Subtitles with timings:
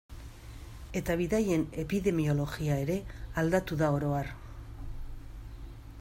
[0.99, 2.95] Eta bidaien epidemiologia ere
[3.43, 4.33] aldatu da oro har.